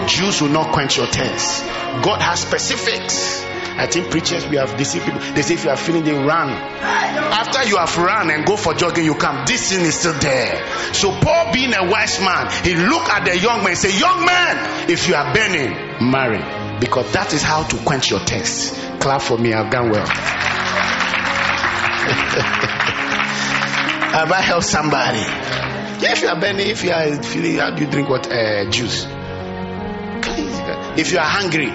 [0.08, 1.62] Juice will not quench your thirst.
[2.02, 3.44] God has specifics.
[3.78, 5.20] I think preachers we have deceived people.
[5.20, 6.50] They say if you are feeling they run.
[6.50, 9.44] After you have run and go for jogging, you come.
[9.46, 10.66] This thing is still there.
[10.94, 14.24] So Paul, being a wise man, he look at the young man and say, "Young
[14.24, 15.70] man, if you are burning,
[16.10, 16.42] marry,
[16.80, 19.52] because that is how to quench your thirst." Clap for me.
[19.52, 20.06] I've done well.
[24.08, 25.22] have I helped somebody?
[26.04, 29.06] If you are burning, if you are feeling, how do you drink what uh, juice?
[30.98, 31.66] If you are hungry,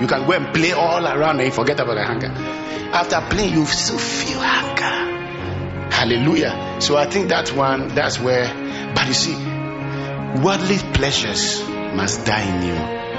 [0.00, 2.28] you can go and play all around and forget about the hunger.
[2.28, 5.90] After playing, you still feel hunger.
[5.90, 6.76] Hallelujah.
[6.80, 8.46] So I think that one, that's where,
[8.94, 12.74] but you see, worldly pleasures must die in you.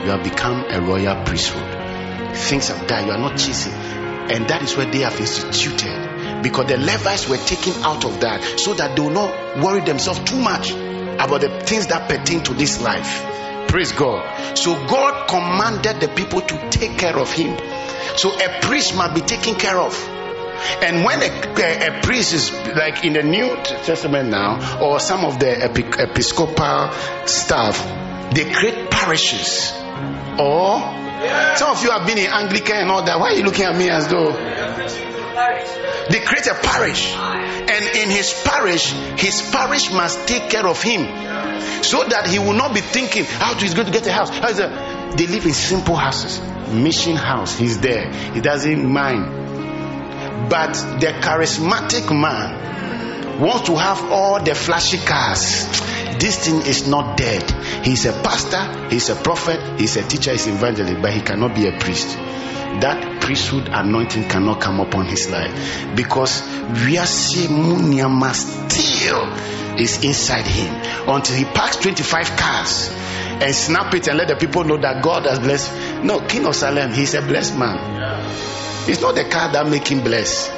[0.06, 2.38] You have become a royal priesthood.
[2.38, 3.08] Things have died.
[3.08, 3.74] You are not chasing.
[3.74, 6.42] And that is where they have instituted.
[6.42, 10.22] Because the Levites were taken out of that so that they will not worry themselves
[10.22, 13.26] too much about the things that pertain to this life.
[13.70, 14.58] Praise God.
[14.58, 17.56] So God commanded the people to take care of him.
[18.18, 19.94] So a priest must be taken care of.
[20.82, 23.48] And when a, a, a, priest is like in the New
[23.86, 26.92] Testament now, or some of the episcopal
[27.28, 27.78] staff,
[28.34, 29.72] they create parishes.
[30.40, 30.80] Or
[31.56, 33.20] some of you have been in Anglican and all that.
[33.20, 34.32] Why are you looking at me as though?
[36.10, 37.14] They create a parish.
[37.14, 38.92] And in his parish,
[39.22, 41.29] his parish must take care of him
[41.84, 44.30] so that he will not be thinking how he's going to get a house.
[44.30, 45.18] How is that?
[45.18, 46.40] They live in simple houses,
[46.72, 47.58] mission house.
[47.58, 50.50] He's there, he doesn't mind.
[50.50, 55.66] But the charismatic man wants to have all the flashy cars.
[56.20, 57.50] This thing is not dead.
[57.86, 61.56] He's a pastor, he's a prophet, he's a teacher, he's an evangelist, but he cannot
[61.56, 62.18] be a priest
[62.82, 66.42] that priesthood anointing cannot come upon his life because
[66.86, 67.94] we are seeing
[68.34, 69.26] still
[69.80, 70.74] is inside him
[71.10, 72.90] until he parks 25 cars
[73.42, 76.04] and snap it and let the people know that God has blessed.
[76.04, 77.78] No, King of Salem, he's a blessed man.
[78.90, 80.52] It's not the car that make him blessed.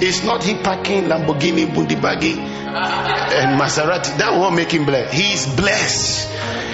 [0.00, 4.16] It's not he parking Lamborghini, Bundibagi, and Maserati.
[4.18, 5.12] That won't make him blessed.
[5.14, 6.28] He's blessed.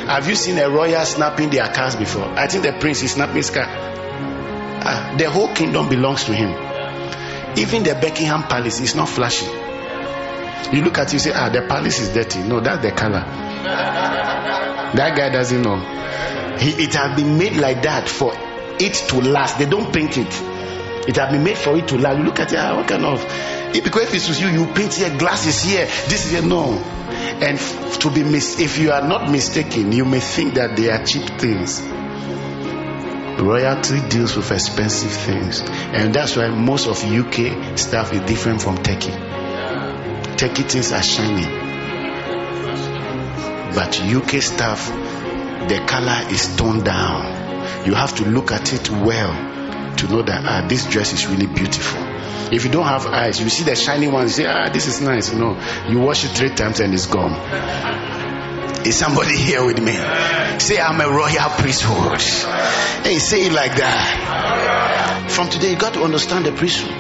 [0.07, 2.25] Have you seen a royal snapping their cars before?
[2.25, 3.94] I think the prince is snapping his car.
[4.87, 6.51] Uh, the whole kingdom belongs to him.
[7.57, 9.47] Even the Buckingham Palace is not flashy.
[10.77, 12.41] You look at it, you say, ah, the palace is dirty.
[12.41, 13.21] No, that's the color.
[14.95, 15.77] That guy doesn't know.
[16.59, 19.59] He, it has been made like that for it to last.
[19.59, 20.29] They don't paint it.
[21.09, 22.19] It has been made for it to last.
[22.19, 23.25] You look at it, ah, what kind of?
[23.75, 26.43] If, because if it's you, you paint here, glasses here, this is here.
[26.43, 26.73] No.
[26.75, 27.59] And
[28.01, 31.25] to be mis- if you are not mistaken, you may think that they are cheap
[31.41, 31.81] things.
[33.39, 38.83] Royalty deals with expensive things, and that's why most of UK stuff is different from
[38.83, 39.13] Turkey.
[40.37, 41.65] Turkey things are shiny
[43.75, 47.87] but UK stuff, the color is toned down.
[47.87, 49.33] You have to look at it well
[49.97, 52.01] to know that ah, this dress is really beautiful.
[52.53, 55.01] If you don't have eyes, you see the shiny one, you say, ah, this is
[55.01, 55.33] nice.
[55.33, 57.33] No, you wash it three times and it's gone.
[58.85, 59.95] Is somebody here with me?
[60.59, 62.21] Say, I'm a royal priesthood.
[63.03, 65.31] Hey, say it like that.
[65.31, 66.93] From today, you got to understand the priesthood.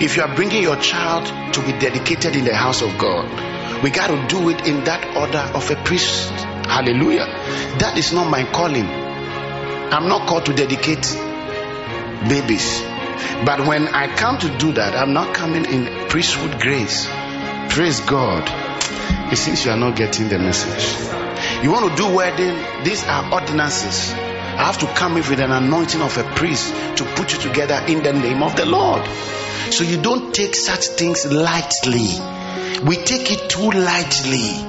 [0.00, 3.90] If you are bringing your child to be dedicated in the house of God, we
[3.90, 6.30] got to do it in that order of a priest.
[6.30, 7.26] Hallelujah.
[7.80, 8.86] That is not my calling.
[8.86, 11.02] I'm not called to dedicate
[12.28, 12.80] babies.
[13.44, 17.08] But when I come to do that, I'm not coming in priesthood grace.
[17.70, 18.71] Praise God.
[19.32, 21.12] It seems you are not getting the message.
[21.62, 22.84] You want to do wedding?
[22.84, 24.12] These are ordinances.
[24.12, 27.82] I have to come in with an anointing of a priest to put you together
[27.88, 29.02] in the name of the Lord.
[29.70, 32.10] So you don't take such things lightly.
[32.84, 34.68] We take it too lightly.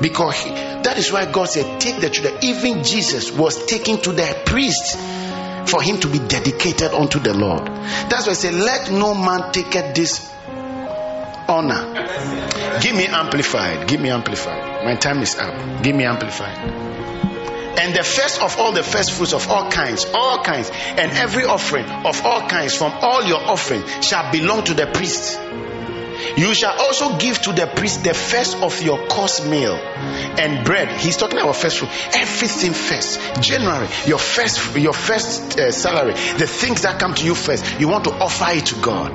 [0.00, 2.38] Because that is why God said, Take the children.
[2.42, 4.98] Even Jesus was taken to the priest
[5.70, 7.66] for him to be dedicated unto the Lord.
[7.66, 10.30] That's why I say, Let no man take this
[11.48, 11.94] honor.
[12.80, 13.88] Give me amplified.
[13.88, 14.84] Give me amplified.
[14.84, 15.82] My time is up.
[15.82, 16.58] Give me amplified.
[17.78, 21.44] And the first of all the first fruits of all kinds, all kinds, and every
[21.44, 25.38] offering of all kinds from all your offering shall belong to the priest.
[26.36, 30.88] You shall also give to the priest the first of your coarse meal and bread.
[31.00, 31.90] He's talking about first fruit.
[32.14, 33.20] Everything first.
[33.42, 37.78] January, your first, your first uh, salary, the things that come to you first.
[37.78, 39.12] You want to offer it to God.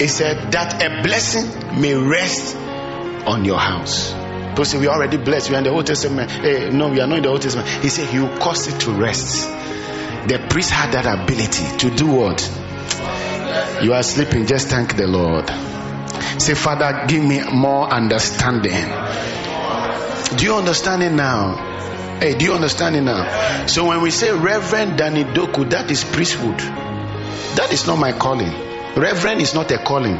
[0.00, 4.14] He said that a blessing may rest on your house.
[4.48, 5.50] People say we are already blessed.
[5.50, 6.30] We are in the Old Testament.
[6.30, 7.68] Hey, eh, no, we are not in the Old Testament.
[7.68, 9.46] He said he will cause it to rest.
[10.26, 12.40] The priest had that ability to do what?
[13.82, 14.46] You are sleeping.
[14.46, 15.50] Just thank the Lord.
[16.40, 18.88] Say, Father, give me more understanding.
[20.38, 22.18] Do you understand it now?
[22.20, 23.66] Hey, do you understand it now?
[23.66, 26.58] So when we say Reverend Danny Doku, that is priesthood.
[26.58, 28.69] That is not my calling.
[28.96, 30.16] Reverend is not a calling.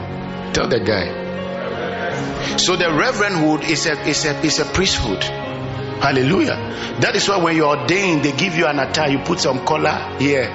[0.52, 2.56] Tell the guy.
[2.56, 5.22] So the reverendhood is a is a is a priesthood.
[5.22, 6.56] Hallelujah.
[7.00, 10.16] That is why when you're ordained, they give you an attire, you put some color
[10.18, 10.46] here,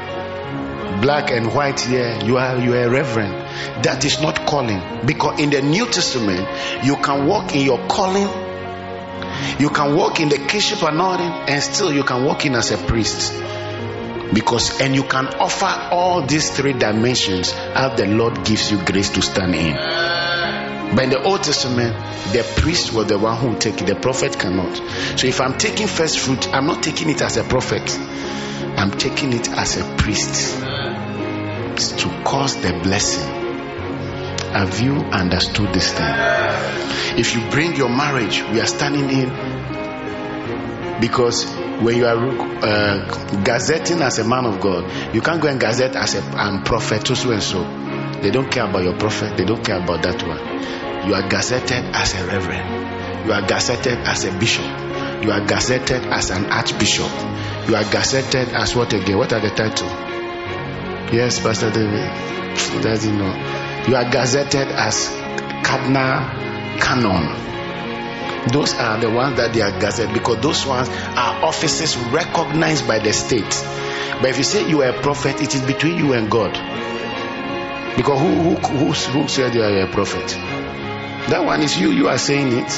[1.01, 2.19] black and white here.
[2.23, 3.33] You are you are a reverend.
[3.83, 4.81] That is not calling.
[5.05, 6.47] Because in the New Testament,
[6.85, 8.27] you can walk in your calling,
[9.59, 12.77] you can walk in the kingship anointing, and still you can walk in as a
[12.77, 13.33] priest.
[14.33, 19.09] Because and you can offer all these three dimensions as the Lord gives you grace
[19.11, 19.75] to stand in.
[20.95, 21.95] But in the Old Testament,
[22.31, 24.75] the priest was the one who take it, the prophet cannot.
[25.19, 27.97] So if I'm taking first fruit, I'm not taking it as a prophet,
[28.77, 30.61] I'm taking it as a priest
[31.75, 33.29] it's to cause the blessing
[34.55, 36.15] have you understood this thing?
[37.19, 39.29] If you bring your marriage, we are standing in
[41.01, 41.45] because
[41.83, 45.95] when you are uh, gazetting as a man of God, you can't go and gazette
[45.95, 47.63] as a and prophet so and so.
[48.21, 49.37] They don't care about your prophet.
[49.37, 51.07] They don't care about that one.
[51.07, 53.27] You are gazetted as a reverend.
[53.27, 54.65] You are gazetted as a bishop.
[55.23, 57.11] You are gazetted as an archbishop.
[57.67, 59.17] You are gazetted as what again?
[59.17, 59.89] What are the title?
[61.13, 62.09] Yes, Pastor David.
[62.81, 63.33] Does he know?
[63.87, 65.09] You are gazetted as
[65.63, 67.54] cardinal canon.
[68.51, 72.99] Those are the ones that they are gazetted because those ones are offices recognized by
[72.99, 73.49] the state.
[74.21, 76.53] But if you say you are a prophet, it is between you and God.
[77.97, 80.27] Because who who who, who said you are a prophet?
[81.29, 81.91] That one is you.
[81.91, 82.69] You are saying it.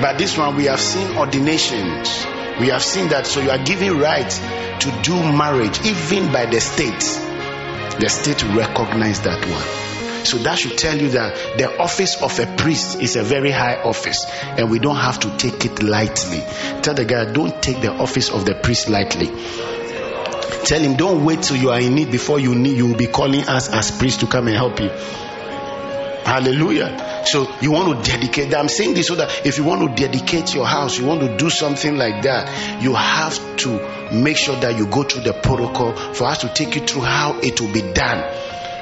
[0.00, 2.26] But this one we have seen ordinations.
[2.58, 3.26] We have seen that.
[3.26, 4.30] So you are given right
[4.80, 7.00] to do marriage even by the state.
[8.00, 9.93] The state recognize that one.
[10.26, 13.76] So that should tell you that the office of a priest is a very high
[13.82, 16.42] office and we don't have to take it lightly.
[16.82, 19.26] Tell the guy, don't take the office of the priest lightly.
[20.64, 23.06] Tell him, don't wait till you are in need before you need, you will be
[23.06, 24.88] calling us as priests to come and help you.
[26.24, 27.22] Hallelujah.
[27.26, 28.54] So you want to dedicate.
[28.54, 31.36] I'm saying this so that if you want to dedicate your house, you want to
[31.36, 35.92] do something like that, you have to make sure that you go through the protocol
[35.92, 38.24] for us to take you through how it will be done.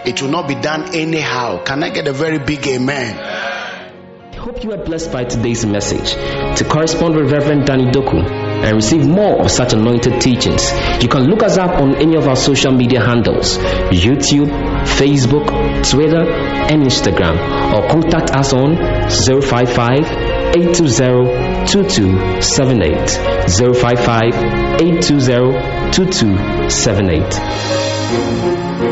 [0.05, 1.62] It will not be done anyhow.
[1.62, 3.16] Can I get a very big amen?
[3.18, 6.14] I hope you are blessed by today's message.
[6.59, 11.28] To correspond with Reverend Danny Doku and receive more of such anointed teachings, you can
[11.30, 14.50] look us up on any of our social media handles YouTube,
[14.84, 15.46] Facebook,
[15.88, 17.38] Twitter, and Instagram,
[17.72, 18.74] or contact us on
[19.09, 20.05] 055
[20.57, 23.11] 820 2278.
[23.48, 24.34] 055
[24.82, 28.91] 820 2278.